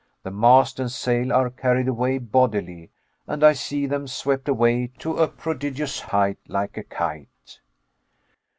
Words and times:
The 0.23 0.31
mast 0.31 0.79
and 0.79 0.91
sail 0.91 1.31
are 1.31 1.51
carried 1.51 1.87
away 1.87 2.17
bodily, 2.17 2.89
and 3.27 3.43
I 3.43 3.53
see 3.53 3.85
them 3.85 4.07
swept 4.07 4.49
away 4.49 4.87
to 4.97 5.17
a 5.17 5.27
prodigious 5.27 5.99
height 5.99 6.39
like 6.47 6.75
a 6.75 6.83
kite. 6.83 7.59